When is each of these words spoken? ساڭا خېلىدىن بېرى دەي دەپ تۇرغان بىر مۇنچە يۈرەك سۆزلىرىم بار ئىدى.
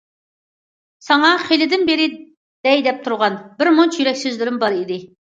ساڭا 1.07 1.27
خېلىدىن 1.41 1.83
بېرى 1.89 2.07
دەي 2.67 2.81
دەپ 2.87 3.03
تۇرغان 3.07 3.35
بىر 3.59 3.71
مۇنچە 3.81 4.01
يۈرەك 4.01 4.17
سۆزلىرىم 4.23 4.57
بار 4.65 4.79
ئىدى. 4.79 4.99